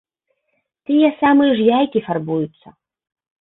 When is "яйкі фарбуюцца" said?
1.77-2.67